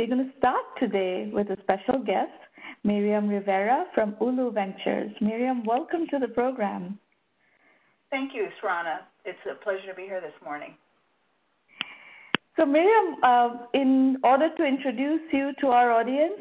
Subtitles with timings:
[0.00, 2.32] we're going to start today with a special guest,
[2.84, 5.12] Miriam Rivera from Ulu Ventures.
[5.20, 6.98] Miriam, welcome to the program.
[8.08, 9.00] Thank you, Sramana.
[9.26, 10.74] It's a pleasure to be here this morning.
[12.58, 16.40] So, Miriam, uh, in order to introduce you to our audience,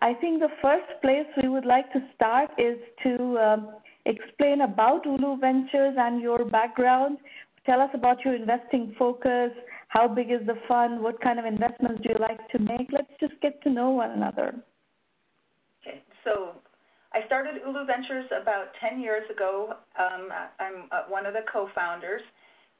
[0.00, 3.56] I think the first place we would like to start is to uh,
[4.06, 7.18] explain about Ulu Ventures and your background.
[7.66, 9.50] Tell us about your investing focus.
[9.90, 11.02] How big is the fund?
[11.02, 12.90] What kind of investments do you like to make?
[12.92, 14.54] Let's just get to know one another.
[15.82, 16.52] Okay, so
[17.12, 19.74] I started Ulu Ventures about 10 years ago.
[19.98, 20.28] Um,
[20.60, 22.22] I'm uh, one of the co-founders,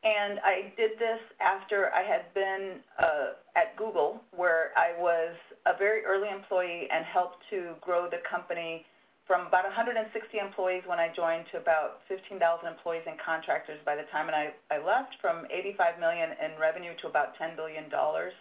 [0.05, 5.35] and I did this after I had been uh, at Google, where I was
[5.67, 8.87] a very early employee and helped to grow the company
[9.27, 10.05] from about 160
[10.39, 14.83] employees when I joined to about 15,000 employees and contractors by the time I, I
[14.83, 18.33] left, from 85 million in revenue to about 10 billion dollars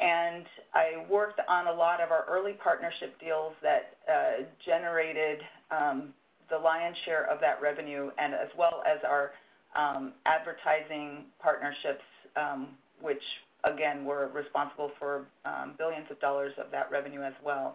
[0.00, 5.40] and I worked on a lot of our early partnership deals that uh, generated
[5.70, 6.14] um,
[6.50, 9.32] the lion's share of that revenue, and as well as our
[9.76, 12.04] um, advertising partnerships,
[12.36, 12.68] um,
[13.00, 13.22] which
[13.64, 17.74] again were responsible for um, billions of dollars of that revenue as well.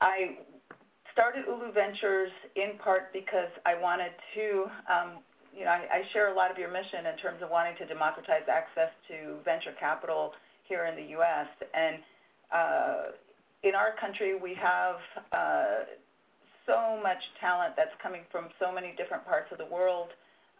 [0.00, 0.38] I
[1.12, 5.08] started Ulu Ventures in part because I wanted to, um,
[5.56, 7.86] you know, I, I share a lot of your mission in terms of wanting to
[7.86, 10.32] democratize access to venture capital
[10.68, 11.48] here in the U.S.
[11.74, 11.96] And
[12.52, 13.02] uh,
[13.62, 14.96] in our country, we have
[15.32, 15.84] uh,
[16.66, 20.08] so much talent that's coming from so many different parts of the world,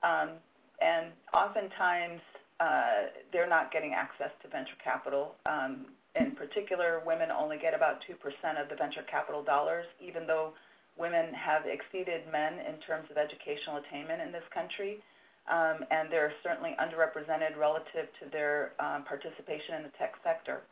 [0.02, 0.36] um,
[0.82, 2.20] and oftentimes
[2.62, 5.34] uh, they're not getting access to venture capital.
[5.46, 8.14] Um, in particular, women only get about 2%
[8.62, 10.54] of the venture capital dollars, even though
[10.96, 15.02] women have exceeded men in terms of educational attainment in this country
[15.50, 20.62] um, and they're certainly underrepresented relative to their um, participation in the tech sector.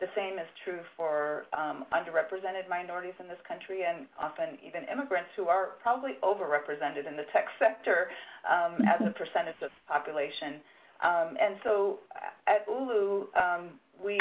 [0.00, 5.32] The same is true for um, underrepresented minorities in this country and often even immigrants
[5.34, 8.12] who are probably overrepresented in the tech sector
[8.46, 10.60] um, as a percentage of the population.
[11.02, 12.00] Um, and so
[12.46, 14.18] at Ulu, um, we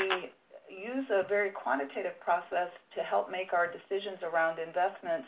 [0.69, 5.27] use a very quantitative process to help make our decisions around investments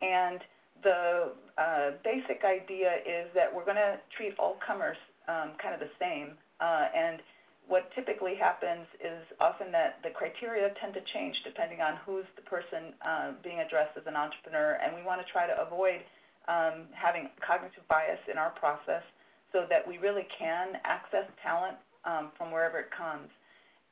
[0.00, 0.40] and
[0.82, 4.96] the uh, basic idea is that we're going to treat all comers
[5.28, 6.36] um, kind of the same.
[6.60, 7.20] Uh, and
[7.66, 12.44] what typically happens is often that the criteria tend to change depending on who's the
[12.46, 14.78] person uh, being addressed as an entrepreneur.
[14.78, 16.04] And we want to try to avoid
[16.46, 19.02] um, having cognitive bias in our process
[19.52, 23.28] so that we really can access talent um, from wherever it comes.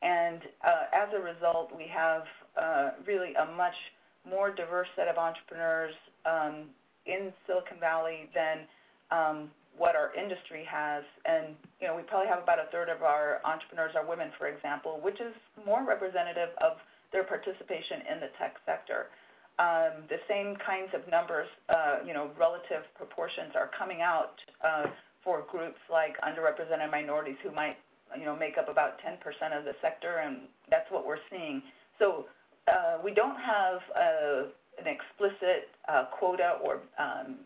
[0.02, 2.22] And uh, as a result, we have
[2.60, 3.74] uh, really a much
[4.28, 5.94] more diverse set of entrepreneurs
[6.24, 6.68] um,
[7.06, 8.64] in Silicon Valley than
[9.10, 11.04] um, what our industry has.
[11.24, 14.48] And you know, we probably have about a third of our entrepreneurs are women, for
[14.48, 15.34] example, which is
[15.66, 16.78] more representative of
[17.12, 19.08] their participation in the tech sector.
[19.58, 24.34] Um, the same kinds of numbers, uh, you know, relative proportions are coming out
[24.66, 24.90] uh,
[25.24, 27.76] for groups like underrepresented minorities who might,
[28.16, 29.16] you know, make up about 10%
[29.56, 31.62] of the sector, and that's what we're seeing.
[31.98, 32.26] So
[32.68, 34.46] uh, we don't have a
[34.76, 37.36] an explicit uh, quota or um,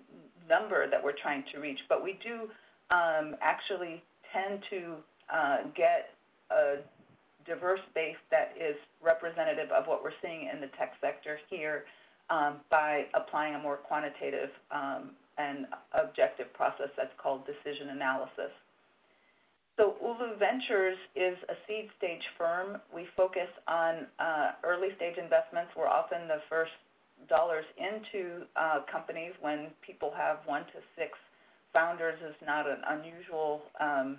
[0.49, 2.49] number that we're trying to reach, but we do
[2.91, 4.03] um, actually
[4.33, 4.95] tend to
[5.33, 6.17] uh, get
[6.51, 6.77] a
[7.47, 11.85] diverse base that is representative of what we're seeing in the tech sector here
[12.31, 18.53] um, by applying a more quantitative um, and objective process that's called decision analysis.
[19.79, 22.83] So Ulu Ventures is a seed stage firm.
[22.93, 25.71] We focus on uh, early stage investments.
[25.79, 26.75] We're often the first
[27.29, 31.15] dollars into uh, companies when people have one to six
[31.73, 34.19] founders is not an unusual um,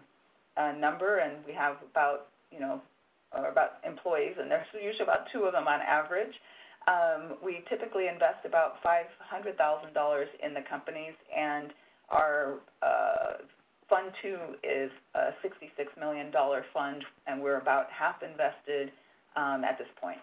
[0.56, 2.82] uh, number, and we have about you know
[3.36, 6.34] about employees, and there's usually about two of them on average.
[6.88, 11.72] Um, we typically invest about five hundred thousand dollars in the companies, and
[12.10, 13.44] our uh,
[13.90, 18.92] fund two is a sixty-six million dollar fund, and we're about half invested
[19.36, 20.20] um, at this point.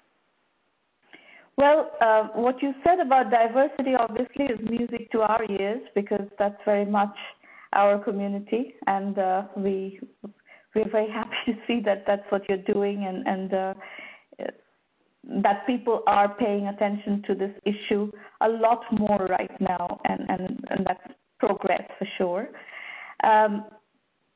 [1.57, 6.61] Well, uh, what you said about diversity obviously is music to our ears because that's
[6.65, 7.17] very much
[7.73, 10.01] our community, and uh, we
[10.75, 13.75] we're very happy to see that that's what you're doing, and and uh,
[15.43, 20.65] that people are paying attention to this issue a lot more right now, and and
[20.71, 22.49] and that's progress for sure.
[23.25, 23.65] Um,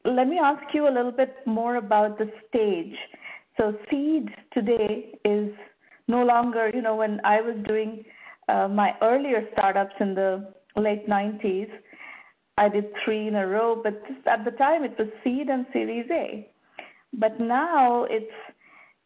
[0.05, 2.97] let me ask you a little bit more about the stage.
[3.57, 5.51] So, seed today is
[6.09, 8.05] no longer, you know, when I was doing
[8.49, 11.69] uh, my earlier startups in the late 90s,
[12.57, 16.11] I did three in a row, but at the time it was seed and Series
[16.11, 16.51] A.
[17.13, 18.33] But now it's,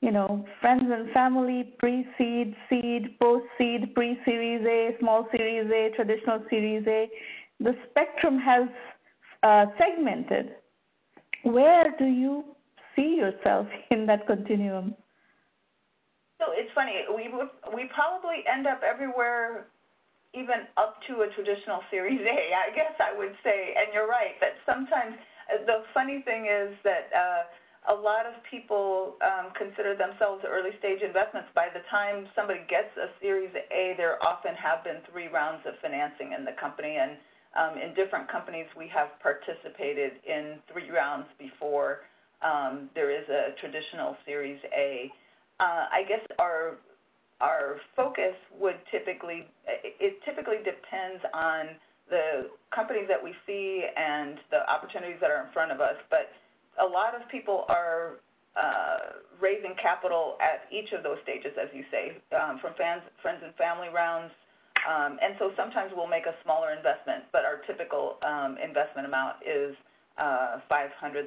[0.04, 6.86] you know, friends and family, pre-seed, seed, post-seed, pre-series A, small series A, traditional series
[6.86, 7.08] A.
[7.60, 8.68] The spectrum has
[9.42, 10.56] uh, segmented.
[11.44, 12.44] Where do you
[12.94, 14.94] see yourself in that continuum?
[16.38, 17.00] So it's funny.
[17.08, 17.32] We
[17.74, 19.68] we probably end up everywhere,
[20.34, 22.40] even up to a traditional Series A.
[22.52, 23.72] I guess I would say.
[23.78, 25.16] And you're right that sometimes
[25.48, 27.08] uh, the funny thing is that.
[27.16, 27.42] Uh,
[27.84, 31.52] a lot of people um, consider themselves early stage investments.
[31.54, 35.74] By the time somebody gets a Series A, there often have been three rounds of
[35.84, 37.20] financing in the company, and
[37.52, 42.08] um, in different companies, we have participated in three rounds before
[42.40, 45.12] um, there is a traditional Series A.
[45.60, 46.76] Uh, I guess our
[47.40, 51.76] our focus would typically it typically depends on
[52.08, 56.32] the companies that we see and the opportunities that are in front of us, but
[56.80, 58.20] a lot of people are
[58.54, 63.42] uh, raising capital at each of those stages, as you say, um, from fans, friends
[63.42, 64.30] and family rounds.
[64.84, 69.42] Um, and so sometimes we'll make a smaller investment, but our typical um, investment amount
[69.42, 69.74] is
[70.18, 71.26] uh, 500,000.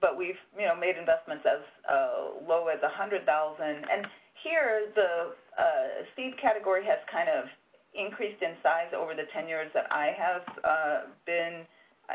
[0.00, 3.22] But we've you know made investments as uh, low as 100,000.
[3.22, 4.02] And
[4.42, 7.46] here the uh, seed category has kind of
[7.94, 11.62] increased in size over the 10 years that I have uh, been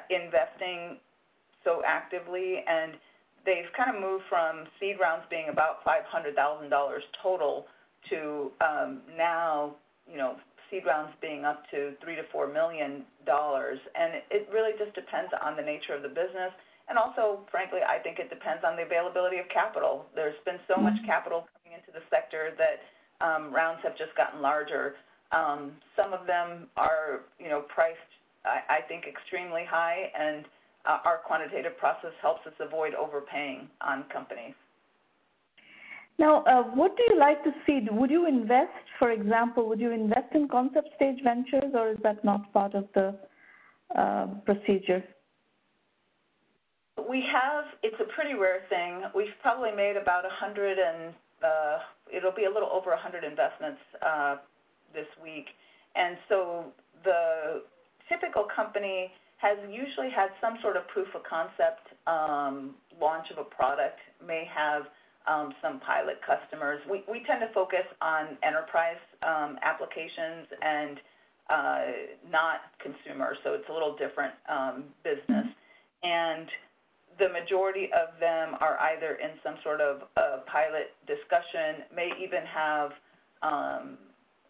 [0.10, 1.00] investing
[1.68, 2.96] so actively, and
[3.46, 6.32] they've kind of moved from seed rounds being about $500,000
[7.22, 7.68] total
[8.10, 9.76] to um, now,
[10.08, 10.40] you know,
[10.72, 15.32] seed rounds being up to three to four million dollars, and it really just depends
[15.44, 16.56] on the nature of the business,
[16.88, 20.08] and also, frankly, I think it depends on the availability of capital.
[20.16, 22.80] There's been so much capital coming into the sector that
[23.20, 24.96] um, rounds have just gotten larger.
[25.36, 28.12] Um, some of them are, you know, priced,
[28.48, 30.48] I, I think, extremely high, and
[30.88, 34.54] our quantitative process helps us avoid overpaying on companies.
[36.20, 37.80] Now, uh, what do you like to see?
[37.92, 42.24] Would you invest, for example, would you invest in concept stage ventures, or is that
[42.26, 43.16] not part of the
[43.96, 45.04] uh, procedure?
[47.08, 47.66] We have.
[47.84, 49.04] It's a pretty rare thing.
[49.16, 51.14] We've probably made about a hundred and
[51.44, 51.78] uh,
[52.12, 54.38] it'll be a little over a hundred investments uh,
[54.94, 55.46] this week,
[55.96, 56.66] and so
[57.04, 57.62] the
[58.10, 63.44] typical company has usually had some sort of proof of concept um, launch of a
[63.44, 64.84] product, may have
[65.30, 66.80] um, some pilot customers.
[66.90, 71.00] We, we tend to focus on enterprise um, applications and
[71.50, 71.82] uh,
[72.30, 75.48] not consumer, so it's a little different um, business.
[76.04, 76.48] And
[77.20, 80.02] the majority of them are either in some sort of
[80.46, 82.92] pilot discussion, may even have
[83.42, 83.98] um,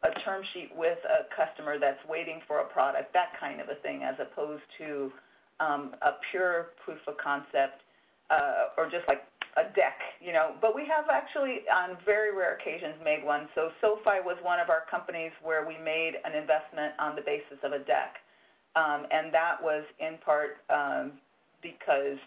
[0.03, 3.75] a term sheet with a customer that's waiting for a product, that kind of a
[3.81, 5.11] thing, as opposed to
[5.59, 7.81] um, a pure proof of concept
[8.29, 9.23] uh, or just like
[9.57, 10.53] a deck, you know.
[10.61, 13.49] But we have actually, on very rare occasions, made one.
[13.55, 17.57] So SoFi was one of our companies where we made an investment on the basis
[17.63, 18.21] of a deck,
[18.75, 21.13] um, and that was in part um,
[21.63, 22.21] because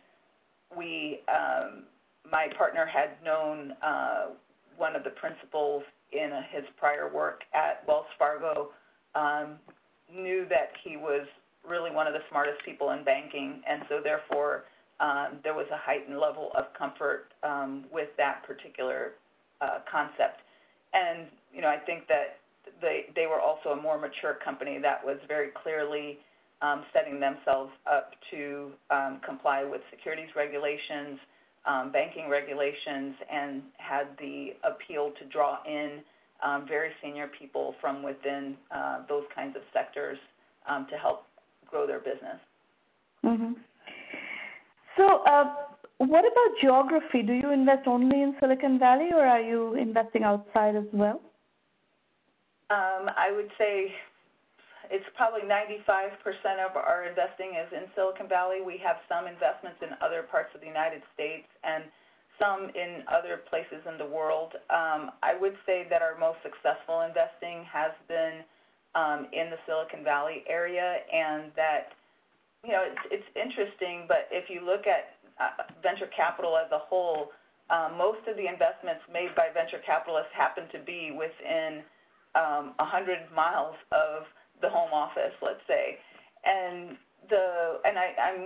[0.76, 1.84] we, um,
[2.30, 4.34] my partner had known uh,
[4.76, 5.82] one of the principals
[6.12, 8.70] in his prior work at Wells Fargo,
[9.14, 9.56] um,
[10.12, 11.26] knew that he was
[11.68, 14.64] really one of the smartest people in banking, and so therefore
[14.98, 19.12] um, there was a heightened level of comfort um, with that particular
[19.60, 20.40] uh, concept.
[20.92, 22.38] And you know, I think that
[22.80, 26.18] they they were also a more mature company that was very clearly
[26.62, 31.18] um, setting themselves up to um, comply with securities regulations
[31.66, 36.00] um, banking regulations and had the appeal to draw in
[36.42, 40.18] um, very senior people from within uh, those kinds of sectors
[40.68, 41.26] um, to help
[41.66, 42.40] grow their business.
[43.24, 43.52] Mm-hmm.
[44.96, 45.54] So, uh,
[45.98, 47.22] what about geography?
[47.22, 51.20] Do you invest only in Silicon Valley, or are you investing outside as well?
[52.70, 53.92] Um, I would say
[54.90, 56.18] it's probably 95%
[56.58, 58.58] of our investing is in Silicon Valley.
[58.58, 61.86] We have some investments in other parts of the United States and
[62.42, 64.58] some in other places in the world.
[64.66, 68.42] Um, I would say that our most successful investing has been
[68.98, 71.94] um, in the Silicon Valley area, and that
[72.66, 74.10] you know it's, it's interesting.
[74.10, 77.30] But if you look at uh, venture capital as a whole,
[77.70, 81.86] um, most of the investments made by venture capitalists happen to be within
[82.34, 84.26] um, 100 miles of
[84.60, 85.98] the home office, let's say.
[86.44, 86.96] And
[87.28, 88.40] the and I, I'm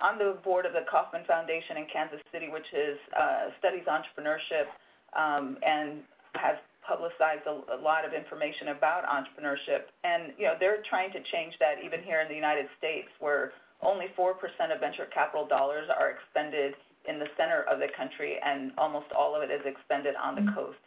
[0.00, 4.68] on the board of the Kauffman Foundation in Kansas City, which is uh, studies entrepreneurship
[5.16, 6.00] um, and
[6.34, 9.88] has publicized a, a lot of information about entrepreneurship.
[10.04, 13.52] And you know they're trying to change that even here in the United States, where
[13.82, 16.74] only four percent of venture capital dollars are expended
[17.08, 20.42] in the center of the country, and almost all of it is expended on the
[20.42, 20.54] mm-hmm.
[20.54, 20.78] coast.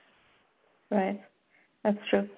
[0.91, 1.19] Right,
[1.83, 2.29] that's true.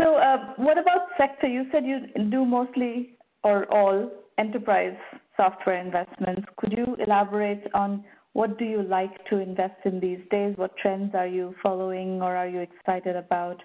[0.00, 1.46] So, uh, what about sector?
[1.46, 4.96] You said you do mostly or all enterprise
[5.36, 6.42] software investments.
[6.56, 10.56] Could you elaborate on what do you like to invest in these days?
[10.56, 13.58] What trends are you following or are you excited about?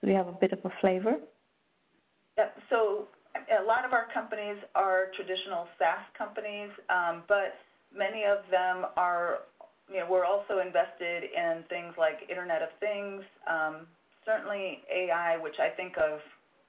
[0.00, 1.16] So we have a bit of a flavor.
[2.70, 7.58] So a lot of our companies are traditional SaaS companies, um, but
[7.94, 9.40] many of them are,
[9.90, 13.86] you know, we're also invested in things like Internet of Things, um,
[14.28, 16.20] certainly AI, which I think of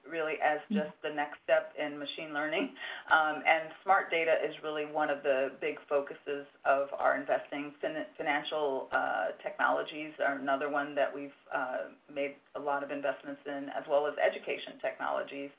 [0.08, 0.80] really as mm-hmm.
[0.80, 2.72] just the next step in machine learning.
[3.12, 7.76] Um, and smart data is really one of the big focuses of our investing.
[7.84, 13.42] Fin- financial uh, technologies are another one that we've uh, made a lot of investments
[13.44, 15.50] in, as well as education technologies.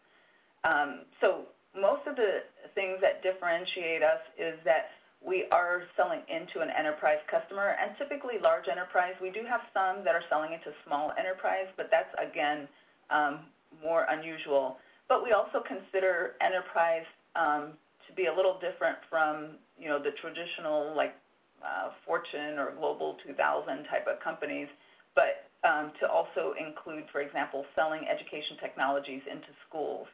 [0.65, 1.46] Um, so
[1.77, 4.89] most of the things that differentiate us is that
[5.22, 9.13] we are selling into an enterprise customer, and typically large enterprise.
[9.22, 12.68] We do have some that are selling into small enterprise, but that's again
[13.13, 13.46] um,
[13.86, 14.82] more unusual.
[15.08, 17.06] But we also consider enterprise
[17.38, 17.78] um,
[18.10, 21.13] to be a little different from you know the traditional like
[21.62, 23.38] uh, Fortune or Global 2000
[23.86, 24.68] type of companies,
[25.13, 30.10] but um, to also include, for example, selling education technologies into schools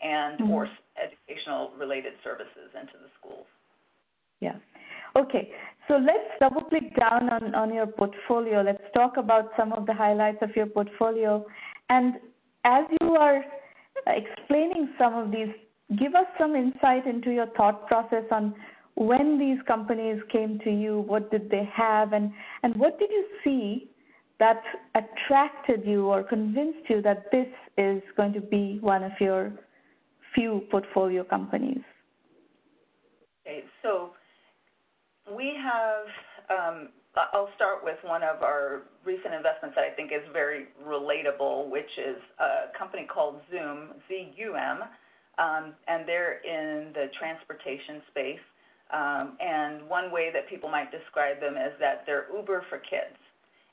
[0.00, 0.50] and mm-hmm.
[0.50, 3.44] or educational related services into the schools.
[4.40, 4.56] Yeah.
[5.16, 5.50] Okay.
[5.88, 8.62] So let's double click down on, on your portfolio.
[8.62, 11.46] Let's talk about some of the highlights of your portfolio.
[11.88, 12.14] And
[12.64, 15.48] as you are uh, explaining some of these,
[15.96, 18.54] give us some insight into your thought process on
[18.96, 23.26] when these companies came to you, what did they have, and, and what did you
[23.44, 23.90] see
[24.40, 24.62] that
[24.94, 29.52] attracted you or convinced you that this is going to be one of your
[30.34, 31.80] few portfolio companies?
[33.46, 34.12] Okay, so
[35.34, 36.06] we have
[36.50, 36.88] um,
[37.32, 41.88] I'll start with one of our recent investments that I think is very relatable, which
[41.96, 44.84] is a company called Zum, Z-U-M,
[45.38, 48.44] um, and they're in the transportation space.
[48.92, 53.16] Um, and one way that people might describe them is that they're Uber for kids.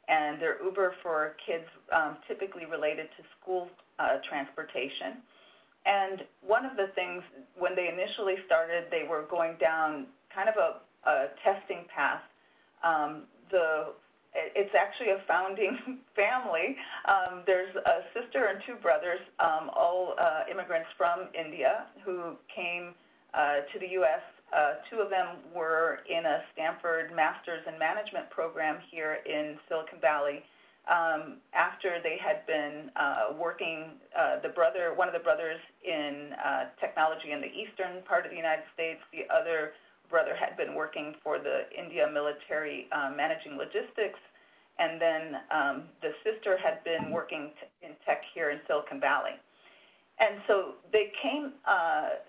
[0.08, 3.70] And they're Uber for kids um, typically related to school
[4.00, 5.20] uh, transportation.
[5.86, 7.24] And one of the things,
[7.60, 10.80] when they initially started, they were going down kind of a,
[11.44, 12.22] testing path
[12.84, 13.96] um, the
[14.34, 15.78] it's actually a founding
[16.18, 16.76] family.
[17.06, 22.98] Um, there's a sister and two brothers, um, all uh, immigrants from India who came
[23.34, 24.26] uh, to the U.S.
[24.50, 30.02] Uh, two of them were in a Stanford Master's in Management program here in Silicon
[30.02, 30.42] Valley.
[30.90, 36.34] Um, after they had been uh, working, uh, the brother, one of the brothers in
[36.36, 39.78] uh, technology in the eastern part of the United States, the other
[40.14, 44.22] brother had been working for the India military um, managing logistics,
[44.78, 49.34] and then um, the sister had been working t- in tech here in Silicon Valley.
[50.22, 52.22] And so they came uh,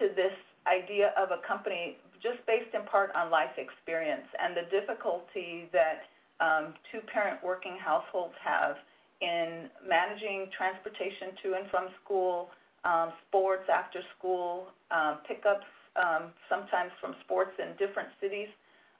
[0.00, 0.32] to this
[0.64, 6.08] idea of a company just based in part on life experience and the difficulty that
[6.40, 8.80] um, two parent working households have
[9.20, 12.48] in managing transportation to and from school,
[12.88, 15.68] um, sports after school, um, pickups
[15.98, 18.48] um, sometimes from sports in different cities.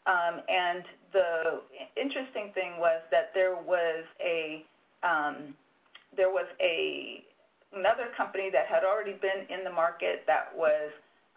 [0.07, 1.62] Um, and the
[1.97, 4.64] interesting thing was that there was a
[5.02, 5.55] um,
[6.17, 7.23] there was a
[7.73, 10.90] another company that had already been in the market that was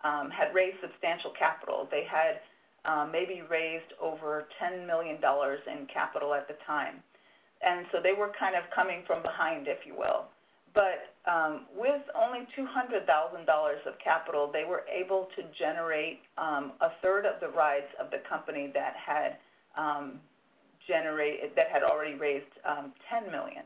[0.03, 1.87] um, had raised substantial capital.
[1.91, 2.39] They had
[2.85, 7.03] um, maybe raised over $10 million in capital at the time.
[7.61, 10.25] And so they were kind of coming from behind, if you will.
[10.73, 13.05] But um, with only $200,000
[13.87, 18.19] of capital, they were able to generate um, a third of the rides of the
[18.27, 19.37] company that had
[19.77, 20.19] um,
[20.87, 23.63] generated that had already raised um, 10 million.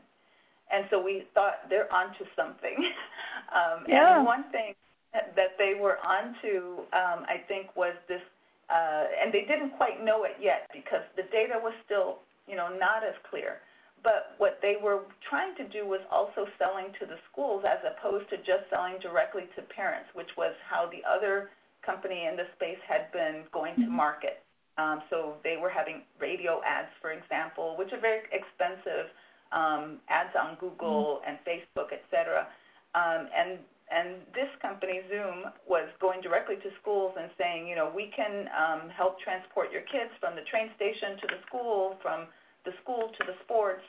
[0.72, 2.74] And so we thought they're onto something.
[3.54, 4.18] um, yeah.
[4.18, 4.74] And one thing
[5.14, 8.20] that they were onto, um, I think, was this,
[8.68, 12.68] uh, and they didn't quite know it yet because the data was still, you know,
[12.68, 13.62] not as clear
[14.06, 18.30] but what they were trying to do was also selling to the schools as opposed
[18.30, 21.50] to just selling directly to parents, which was how the other
[21.82, 24.06] company in the space had been going to mm-hmm.
[24.06, 24.46] market.
[24.78, 29.10] Um, so they were having radio ads, for example, which are very expensive,
[29.50, 31.26] um, ads on Google mm-hmm.
[31.26, 32.46] and Facebook, et cetera.
[32.94, 37.90] Um, and and this company, Zum was going directly to schools and saying, you know,
[37.94, 42.26] we can um, help transport your kids from the train station to the school, from
[42.66, 43.82] the school to the sports,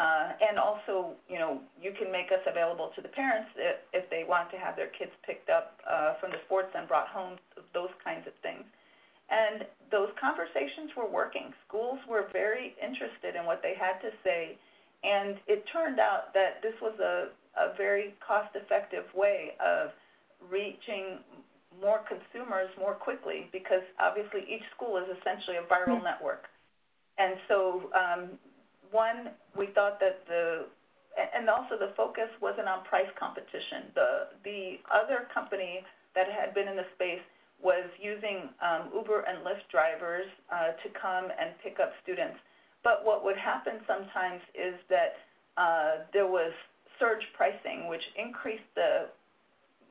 [0.00, 4.04] uh, and also, you know, you can make us available to the parents if, if
[4.08, 7.36] they want to have their kids picked up uh, from the sports and brought home,
[7.76, 8.64] those kinds of things.
[9.28, 11.52] And those conversations were working.
[11.68, 14.56] Schools were very interested in what they had to say.
[15.04, 17.28] And it turned out that this was a,
[17.60, 19.92] a very cost effective way of
[20.48, 21.20] reaching
[21.80, 26.16] more consumers more quickly because obviously each school is essentially a viral mm-hmm.
[26.16, 26.48] network.
[27.22, 28.22] And so, um,
[28.90, 30.66] one, we thought that the
[31.14, 33.94] and also the focus wasn't on price competition.
[33.94, 34.10] The
[34.42, 34.60] the
[34.90, 35.86] other company
[36.16, 37.22] that had been in the space
[37.62, 42.36] was using um, Uber and Lyft drivers uh, to come and pick up students.
[42.82, 45.14] But what would happen sometimes is that
[45.56, 46.50] uh, there was
[46.98, 49.06] surge pricing, which increased the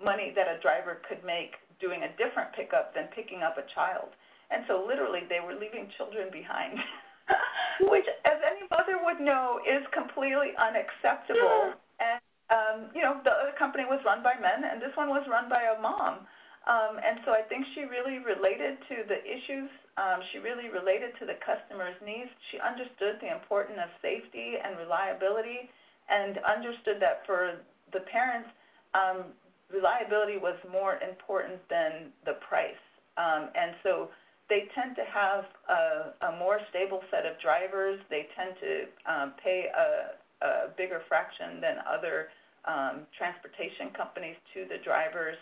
[0.04, 4.12] money that a driver could make doing a different pickup than picking up a child.
[4.52, 6.76] And so literally they were leaving children behind,
[7.92, 11.76] which, as any mother would know, is completely unacceptable.
[12.00, 15.24] And um, you know, the other company was run by men, and this one was
[15.32, 16.28] run by a mom.
[16.68, 19.72] Um, and so I think she really related to the issues.
[19.98, 22.30] Um, she really related to the customer's needs.
[22.54, 25.72] She understood the importance of safety and reliability
[26.12, 28.52] and understood that for the parents,
[28.94, 29.34] um,
[29.74, 32.84] reliability was more important than the price.
[33.18, 34.14] Um, and so
[34.52, 38.04] they tend to have a, a, more stable set of drivers.
[38.12, 38.74] They tend to
[39.08, 42.28] um, pay a, a, bigger fraction than other
[42.68, 45.40] um, transportation companies to the drivers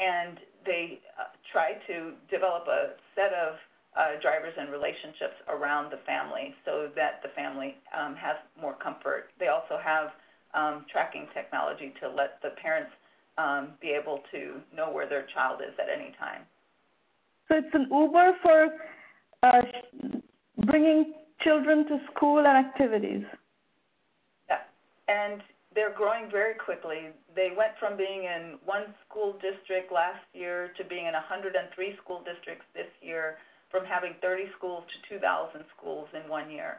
[0.00, 3.54] and they uh, try to develop a set of
[3.96, 9.28] uh, drivers and relationships around the family so that the family um, has more comfort.
[9.38, 10.16] They also have
[10.54, 12.90] um, tracking technology to let the parents
[13.36, 16.48] um, be able to know where their child is at any time.
[17.50, 18.68] So it's an Uber for
[19.42, 19.62] uh,
[20.66, 23.24] bringing children to school and activities.
[24.48, 24.58] Yeah,
[25.08, 25.42] and
[25.74, 27.08] they're growing very quickly.
[27.34, 32.22] They went from being in one school district last year to being in 103 school
[32.22, 33.38] districts this year,
[33.70, 36.78] from having 30 schools to 2,000 schools in one year.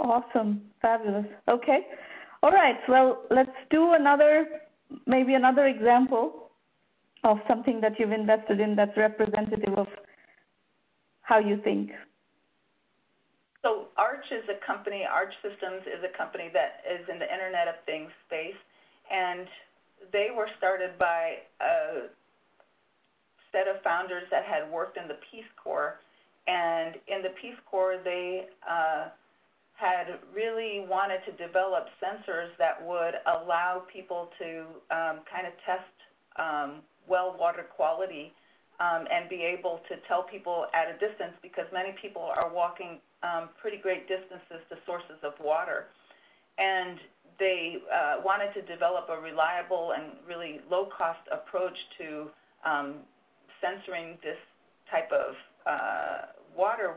[0.00, 0.62] Awesome.
[0.82, 1.26] Fabulous.
[1.48, 1.86] Okay.
[2.42, 2.76] All right.
[2.88, 4.46] Well, let's do another,
[5.06, 6.47] maybe another example
[7.24, 9.86] of something that you've invested in that's representative of
[11.22, 11.90] how you think
[13.62, 17.66] so Arch is a company, Arch Systems is a company that is in the Internet
[17.66, 18.58] of Things space,
[19.10, 19.48] and
[20.12, 22.06] they were started by a
[23.50, 25.98] set of founders that had worked in the Peace Corps.
[26.46, 29.08] And in the Peace Corps, they uh,
[29.74, 34.60] had really wanted to develop sensors that would allow people to
[34.94, 35.97] um, kind of test
[36.38, 38.32] um, well water quality
[38.80, 42.98] um, and be able to tell people at a distance because many people are walking
[43.22, 45.86] um, pretty great distances to sources of water.
[46.58, 46.98] And
[47.38, 52.30] they uh, wanted to develop a reliable and really low cost approach to
[52.64, 52.94] um,
[53.62, 54.38] censoring this
[54.90, 55.34] type of
[55.66, 56.18] uh,
[56.56, 56.94] water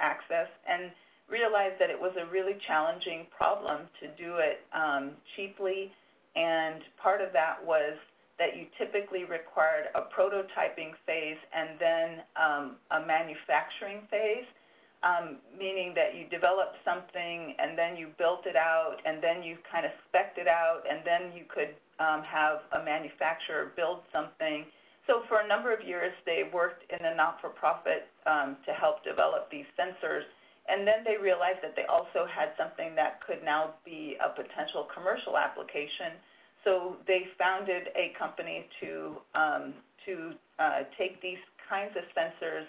[0.00, 0.90] access and
[1.30, 5.90] realized that it was a really challenging problem to do it um, cheaply.
[6.36, 7.94] And part of that was
[8.38, 14.46] that you typically required a prototyping phase and then um, a manufacturing phase
[15.04, 19.60] um, meaning that you developed something and then you built it out and then you
[19.68, 24.64] kind of specced it out and then you could um, have a manufacturer build something.
[25.04, 29.52] So for a number of years, they worked in a not-for-profit um, to help develop
[29.52, 30.24] these sensors.
[30.64, 34.88] And then they realized that they also had something that could now be a potential
[34.88, 36.16] commercial application.
[36.64, 39.74] So they founded a company to um,
[40.06, 42.66] to uh, take these kinds of sensors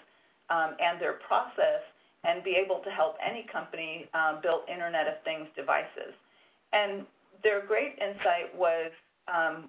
[0.48, 1.84] um, and their process
[2.24, 6.16] and be able to help any company um, build Internet of Things devices.
[6.72, 7.06] And
[7.42, 8.90] their great insight was,
[9.28, 9.68] um,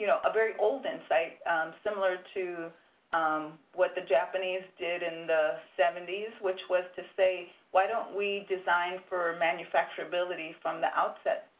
[0.00, 2.72] you know, a very old insight, um, similar to
[3.12, 8.46] um, what the Japanese did in the 70s, which was to say, why don't we
[8.48, 11.51] design for manufacturability from the outset?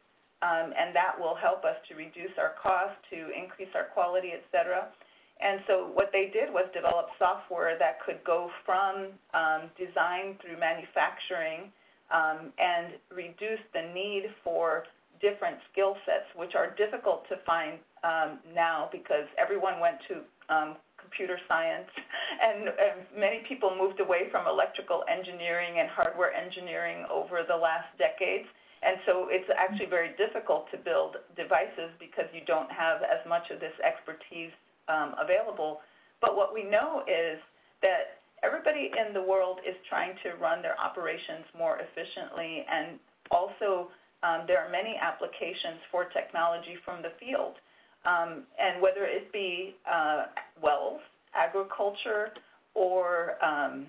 [0.43, 4.43] Um, and that will help us to reduce our cost, to increase our quality, et
[4.51, 4.91] cetera.
[5.39, 10.59] And so what they did was develop software that could go from um, design through
[10.59, 11.71] manufacturing
[12.11, 14.83] um, and reduce the need for
[15.23, 17.79] different skill sets, which are difficult to find
[18.53, 20.27] now because everyone went to
[20.99, 21.87] computer science
[22.43, 22.71] and
[23.15, 28.47] many people moved away from electrical engineering and hardware engineering over the last decades.
[28.83, 33.49] And so it's actually very difficult to build devices because you don't have as much
[33.49, 34.51] of this expertise
[34.91, 35.79] um, available.
[36.19, 37.39] But what we know is
[37.81, 42.99] that everybody in the world is trying to run their operations more efficiently, and
[43.31, 43.87] also
[44.23, 47.55] um, there are many applications for technology from the field.
[48.05, 50.25] Um, and whether it be uh,
[50.61, 50.99] wells,
[51.33, 52.31] agriculture,
[52.75, 53.87] or um,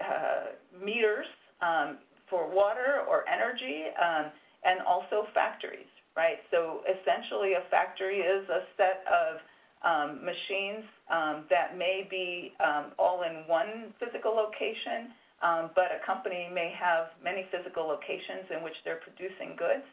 [0.00, 1.26] uh, meters
[1.60, 1.98] um,
[2.30, 4.30] for water or energy, um,
[4.64, 6.38] and also factories, right?
[6.50, 9.40] So essentially, a factory is a set of
[9.84, 16.02] um, machines um, that may be um, all in one physical location, um, but a
[16.02, 19.86] company may have many physical locations in which they're producing goods.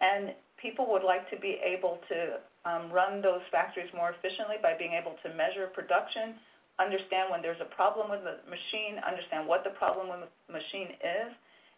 [0.00, 4.76] And people would like to be able to um, run those factories more efficiently by
[4.76, 6.36] being able to measure production,
[6.76, 10.92] understand when there's a problem with the machine, understand what the problem with the machine
[11.00, 11.32] is.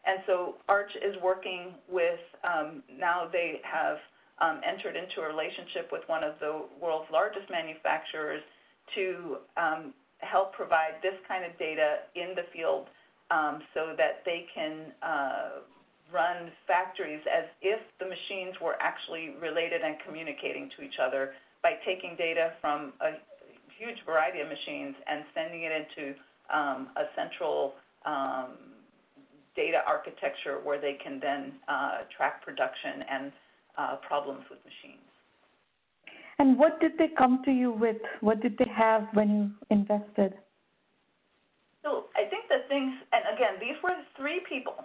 [0.05, 3.99] And so Arch is working with, um, now they have
[4.41, 8.43] um, entered into a relationship with one of the world's largest manufacturers
[8.95, 12.89] to um, help provide this kind of data in the field
[13.31, 15.63] um, so that they can uh,
[16.13, 21.79] run factories as if the machines were actually related and communicating to each other by
[21.87, 23.17] taking data from a
[23.79, 26.15] huge variety of machines and sending it into
[26.53, 28.72] um, a central um,
[29.55, 33.33] data architecture where they can then uh, track production and
[33.79, 35.03] uh, problems with machines.
[36.39, 37.97] And what did they come to you with?
[38.21, 40.35] What did they have when you invested?
[41.83, 44.85] So I think the things, and again, these were three people.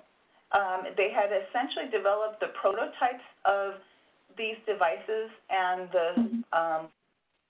[0.51, 3.75] Um, they had essentially developed the prototypes of
[4.37, 6.41] these devices and the mm-hmm.
[6.53, 6.87] um,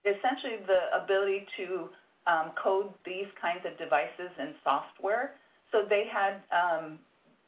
[0.08, 1.90] essentially the ability to
[2.28, 5.36] um, code these kinds of devices in software.
[5.72, 7.00] So they had, um,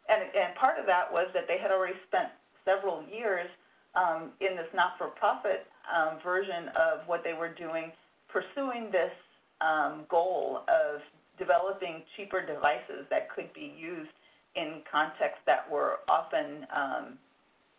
[0.10, 2.30] and, and part of that was that they had already spent
[2.66, 3.48] several years
[3.96, 7.92] um, in this not-for-profit um, version of what they were doing,
[8.28, 9.14] pursuing this
[9.62, 11.02] um, goal of
[11.38, 14.12] developing cheaper devices that could be used
[14.56, 17.18] in contexts that were often, um,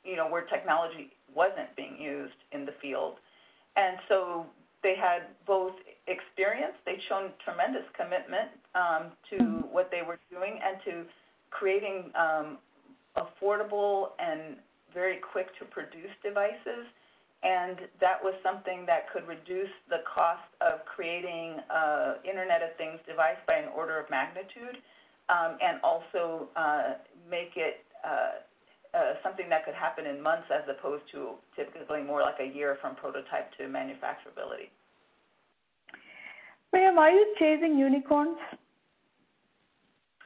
[0.04, 3.14] you know, where technology wasn't being used in the field.
[3.76, 4.46] And so
[4.82, 5.74] they had both
[6.06, 11.04] experience, they'd shown tremendous commitment um, to what they were doing and to
[11.50, 12.58] creating um,
[13.16, 14.56] affordable and
[14.94, 16.86] very quick to produce devices.
[17.42, 23.00] And that was something that could reduce the cost of creating an Internet of Things
[23.08, 24.76] device by an order of magnitude,
[25.30, 28.44] um, and also uh, make it uh,
[28.92, 32.76] uh, something that could happen in months as opposed to typically more like a year
[32.80, 34.68] from prototype to manufacturability.
[36.72, 38.38] Miriam, are you chasing unicorns?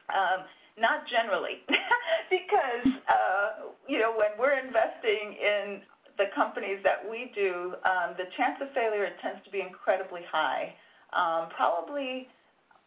[0.09, 0.45] Um,
[0.77, 1.63] not generally,
[2.29, 5.81] because uh, you know when we're investing in
[6.17, 10.73] the companies that we do, um, the chance of failure tends to be incredibly high.
[11.11, 12.27] Um, probably,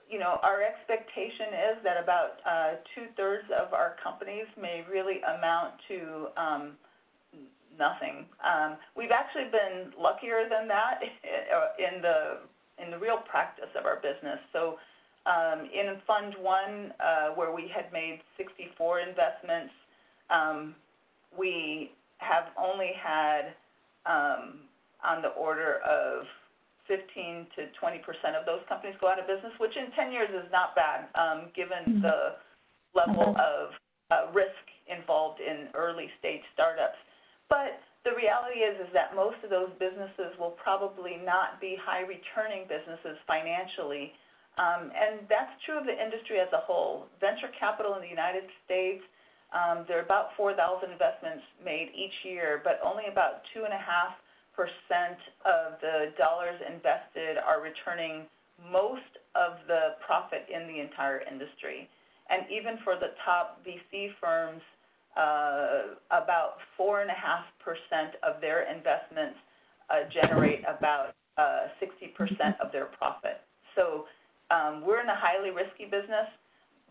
[0.09, 5.21] you know, our expectation is that about uh, two thirds of our companies may really
[5.25, 6.65] amount to um,
[7.77, 8.25] nothing.
[8.41, 11.01] Um, we've actually been luckier than that
[11.79, 12.49] in the
[12.79, 14.39] in the real practice of our business.
[14.53, 14.79] So
[15.27, 19.73] in Fund One, uh, where we had made 64 investments,
[20.31, 20.75] um,
[21.37, 23.55] we have only had
[24.07, 24.61] um,
[25.05, 26.25] on the order of
[26.89, 30.31] 15 to 20 percent of those companies go out of business, which in 10 years
[30.33, 32.03] is not bad, um, given mm-hmm.
[32.03, 32.41] the
[32.97, 33.77] level of
[34.11, 36.97] uh, risk involved in early stage startups.
[37.53, 37.77] But
[38.09, 42.65] the reality is is that most of those businesses will probably not be high returning
[42.65, 44.17] businesses financially
[44.59, 47.07] um, and that's true of the industry as a whole.
[47.23, 49.03] Venture capital in the United States,
[49.55, 53.71] um, there are about 4,000 investments made each year, but only about 2.5%
[55.47, 58.27] of the dollars invested are returning
[58.67, 61.89] most of the profit in the entire industry.
[62.29, 64.61] And even for the top VC firms,
[65.17, 67.07] uh, about 4.5%
[68.27, 69.39] of their investments
[69.89, 73.41] uh, generate about uh, 60% of their profit.
[73.75, 74.05] So
[74.51, 76.29] um, we're in a highly risky business,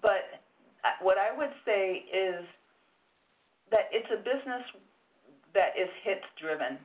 [0.02, 0.42] but
[1.02, 2.46] what I would say is
[3.72, 4.64] that it's a business
[5.54, 6.78] that is hits driven.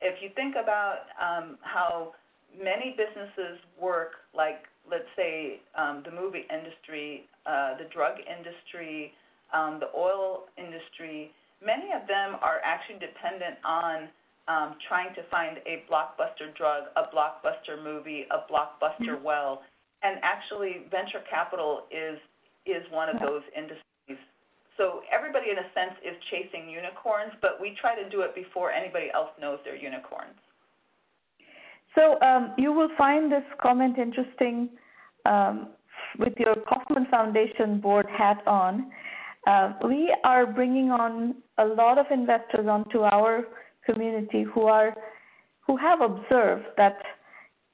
[0.00, 2.14] If you think about um, how
[2.56, 9.12] many businesses work, like let's say um, the movie industry, uh, the drug industry,
[9.52, 11.30] um, the oil industry,
[11.64, 14.08] many of them are actually dependent on
[14.48, 19.24] um, trying to find a blockbuster drug, a blockbuster movie, a blockbuster mm-hmm.
[19.24, 19.62] well
[20.22, 22.18] actually venture capital is
[22.66, 23.82] is one of those industries.
[24.76, 28.70] So everybody in a sense is chasing unicorns, but we try to do it before
[28.70, 30.38] anybody else knows they're unicorns.
[31.94, 34.70] So um, you will find this comment interesting
[35.26, 35.68] um,
[36.18, 38.90] with your Kauffman Foundation board hat on.
[39.46, 43.44] Uh, we are bringing on a lot of investors onto our
[43.84, 44.94] community who are
[45.66, 46.98] who have observed that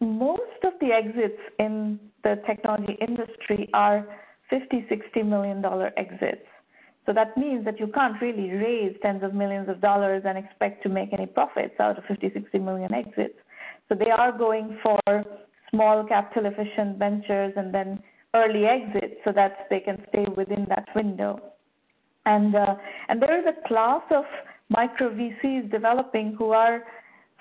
[0.01, 4.07] most of the exits in the technology industry are
[4.51, 6.47] 50, 60 million dollar exits.
[7.07, 10.83] So that means that you can't really raise tens of millions of dollars and expect
[10.83, 13.38] to make any profits out of 50, 60 million exits.
[13.88, 15.01] So they are going for
[15.71, 18.03] small capital efficient ventures and then
[18.35, 21.41] early exits so that they can stay within that window.
[22.27, 22.75] And uh,
[23.09, 24.25] and there is a class of
[24.69, 26.83] micro VCs developing who are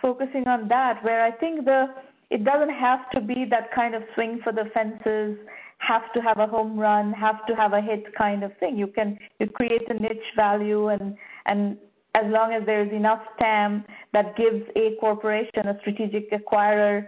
[0.02, 1.88] focusing on that where I think the
[2.30, 5.38] it doesn't have to be that kind of swing for the fences,
[5.80, 8.78] have to have a home run, have to have a hit kind of thing.
[8.78, 11.78] You can you create a niche value and and
[12.16, 17.08] as long as there's enough TAM that gives a corporation, a strategic acquirer,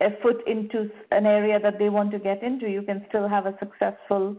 [0.00, 3.46] a foot into an area that they want to get into, you can still have
[3.46, 4.36] a successful,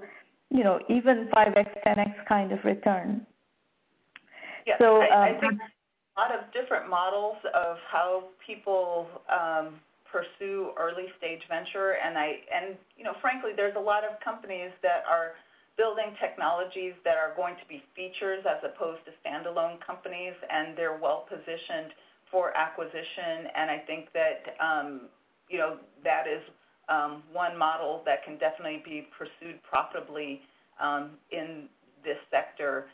[0.50, 3.26] you know, even 5x, 10x kind of return.
[4.66, 9.80] Yeah, so I, um, I think a lot of different models of how people um,
[10.12, 14.72] pursue early stage venture and I and you know frankly there's a lot of companies
[14.82, 15.36] that are
[15.78, 20.98] building technologies that are going to be features as opposed to standalone companies and they're
[20.98, 21.94] well positioned
[22.32, 25.10] for acquisition and I think that um,
[25.50, 26.44] you know that is
[26.90, 30.42] um, one model that can definitely be pursued profitably
[30.82, 31.68] um, in
[32.04, 32.88] this sector.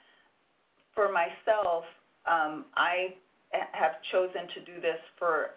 [0.95, 1.85] For myself,
[2.25, 3.13] um, I
[3.73, 5.51] have chosen to do this for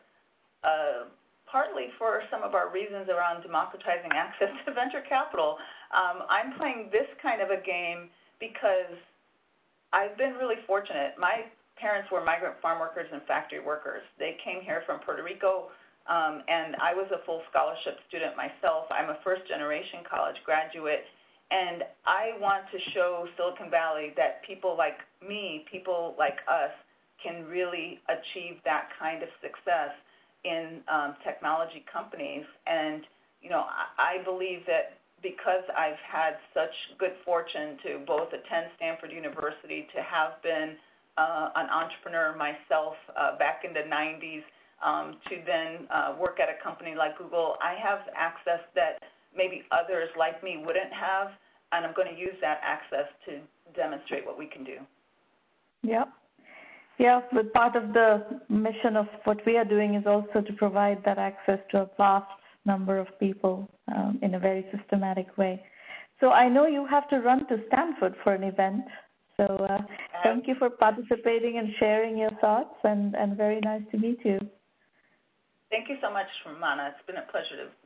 [0.65, 1.09] uh,
[1.57, 5.57] partly for some of our reasons around democratizing access to venture capital.
[5.89, 8.93] Um, I'm playing this kind of a game because
[9.97, 11.17] I've been really fortunate.
[11.17, 11.49] My
[11.81, 14.05] parents were migrant farm workers and factory workers.
[14.21, 15.73] They came here from Puerto Rico,
[16.05, 18.93] um, and I was a full scholarship student myself.
[18.93, 21.09] I'm a first generation college graduate,
[21.49, 26.77] and I want to show Silicon Valley that people like me, people like us,
[27.25, 29.97] can really achieve that kind of success
[30.45, 32.45] in um, technology companies.
[32.67, 33.03] And,
[33.43, 38.71] you know, I, I believe that because I've had such good fortune to both attend
[38.77, 40.77] Stanford University, to have been
[41.17, 44.45] uh, an entrepreneur myself uh, back in the 90s,
[44.85, 49.01] um, to then uh, work at a company like Google, I have access that
[49.35, 51.29] maybe others like me wouldn't have,
[51.73, 53.41] and I'm going to use that access to
[53.75, 54.77] demonstrate what we can do.
[55.83, 56.09] Yep.
[56.99, 61.03] Yeah, but part of the mission of what we are doing is also to provide
[61.05, 62.31] that access to a vast
[62.65, 65.63] number of people um, in a very systematic way.
[66.21, 68.85] So I know you have to run to Stanford for an event.
[69.37, 69.79] So uh,
[70.23, 74.39] thank you for participating and sharing your thoughts, and, and very nice to meet you.
[75.69, 76.89] Thank you so much, Sramana.
[76.89, 77.69] It's been a pleasure to